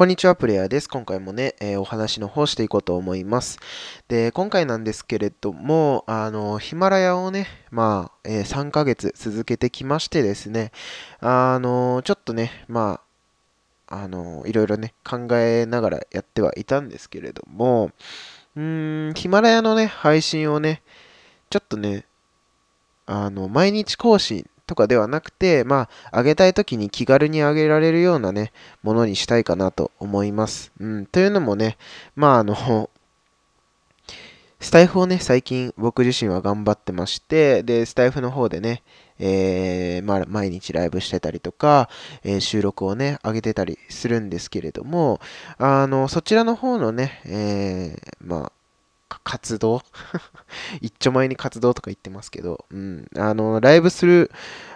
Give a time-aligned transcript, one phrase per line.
[0.00, 0.88] こんにちは、プレイヤーです。
[0.88, 3.58] 今回もね、えー、お話の方していこうと思います。
[4.08, 10.72] で、今回なんですけれども、あの、ヒマラヤをね、まあ、えー、3ヶ月続けてきましてですね、
[11.20, 13.02] あの、ちょっとね、ま
[13.88, 17.90] あ、あの、いろいろね、考えながらやってはいたんですけれども、
[18.56, 20.80] うーん、ヒマラヤのね、配信をね、
[21.50, 22.06] ちょっとね、
[23.04, 28.52] あの、毎日更新とかではなくて、まあ、あげたい時に気軽にあげられるようなね、
[28.84, 30.70] ものにしたいかなと思います。
[30.78, 31.76] うん、というのもね、
[32.14, 32.88] まあ、あの、
[34.60, 38.84] スタイフをね、最近僕自身は頑張ってまして、で、スタイフの方でね、
[39.18, 41.88] えー、まあ、毎日ライブしてたりとか、
[42.22, 45.20] えー、収録をね、上げてたりするんですけれども、
[45.58, 48.52] あの、そちらの方のね、えー、まあ、
[49.24, 49.82] 活動？
[50.80, 54.30] 一丁前に活動とか言ってますけど、うん、あの、ライブする、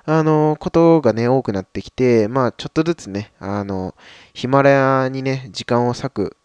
[0.05, 3.95] あの、ことがね、多くなってきて、まあ、ちょっとずつね、あの、
[4.33, 6.37] ヒマラヤにね、時間を割く、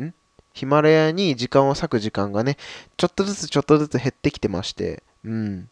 [0.00, 0.14] ん？
[0.52, 2.56] ヒマラヤに時間を割く時間がね、
[2.96, 5.68] ちょっとずつちょっとずつ減ってきてまして、うん。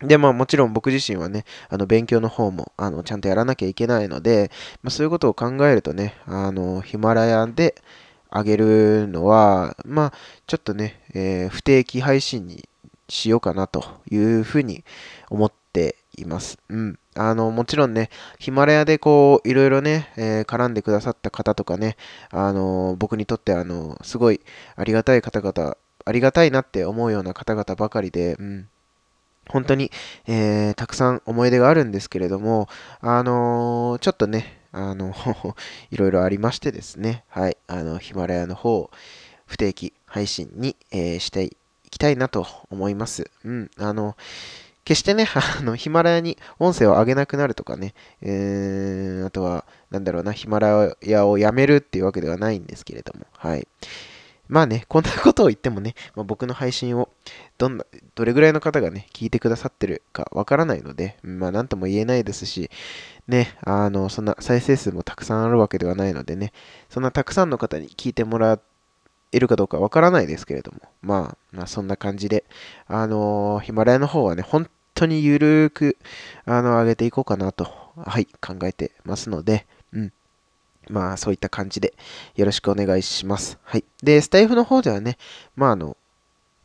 [0.00, 4.50] で、まあもちろん僕自身はね、あの勉強の方もあのちゃんとやらなきゃいけないので、
[4.82, 7.74] まあ、そういうことを考えるとね、あのヒマラヤで、
[8.30, 10.12] あげるのは、まあ、
[10.46, 12.68] ちょっとね、えー、不定期配信に
[13.08, 14.84] しようかなというふうに
[15.30, 16.58] 思っています。
[16.68, 16.98] うん。
[17.14, 21.96] あの、もちろんね、ヒマラヤでこう、いろいろね、えー、絡んでくださった方とかね、
[22.30, 24.40] あの、僕にとってあの、すごい
[24.76, 28.68] ありがたい方々、ありがたいなって思うような方々ばかりで、うん。
[29.48, 29.90] 本当に、
[30.26, 32.68] えー、たくさん思い出があるんですけれども、
[33.00, 35.14] あのー、ちょっとね、あの
[35.90, 38.90] いろいろありましてですね、はい、あの、ヒマラヤの方、
[39.46, 41.56] 不定期配信に、えー、してい
[41.90, 43.30] きたいなと思います。
[43.44, 44.16] うん、あの、
[44.84, 45.26] 決してね、
[45.58, 53.68] あの、ヒマラヤに音声を上げなくなるとかね、えー、あとは、なんだろうな、ヒマラヤをやめるっていうわけではないんですけれども、はい。
[54.48, 57.10] まあね、こんなことを言ってもね、まあ、僕の配信を
[57.58, 62.70] どんな、どれぐらいの方がね、聞いてくださってるかわからないので、まあなんとも言えないですし、
[63.28, 66.52] ね、あの、そんな再生数もたくさんあるわけではないのでね、
[66.88, 68.58] そんなたくさんの方に聞いてもら
[69.32, 72.44] えるかどうかわからないですけれども、まあ、まあ、そんな感じで、
[72.86, 75.98] あのヒマラヤの方はね、本当にゆるく、
[76.46, 80.12] あの、上げていこうかなと、はい、考えてますので、うん。
[80.88, 81.92] まあ、そういった感じで
[82.34, 83.58] よろしくお願いします。
[83.62, 83.84] はい。
[84.02, 85.18] で、スタイフの方ではね、
[85.54, 85.98] まあ、あの、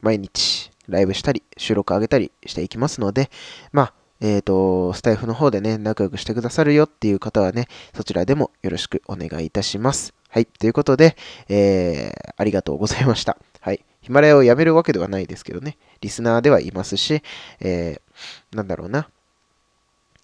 [0.02, 3.30] 毎日ライブしたり、収録上げたりしていきますので、
[3.74, 10.14] まあ、えっ、ー、と、スタイフの方でね、仲良くしてくださるよっていう方はね、そちらでもよろしくお願いいたします。
[10.30, 10.46] はい。
[10.46, 11.18] ということで、
[11.50, 13.38] えー、ありがとうございました。
[13.60, 13.84] はい。
[14.02, 17.22] ヒマラヤをやめるわけではないですけどね、リスナーではいますし、
[17.60, 19.10] えー、なんだろうな。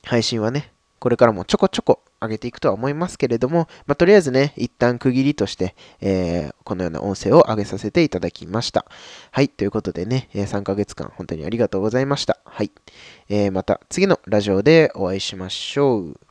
[0.06, 8.86] 配信はね、これからもちょこちょこ上げていくとは思いますけれども、まあ、とりあえずね、一旦区切りとして、えー、このような音声を上げさせていただきました。
[9.32, 12.40] はい、ということでね、3ヶ月間本当にありがとうございました。
[12.46, 12.72] はい、
[13.30, 16.29] えー、また次のラジオでお会いしましょう。